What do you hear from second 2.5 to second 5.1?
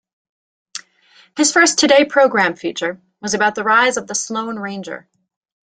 feature was about the rise of the Sloane Ranger.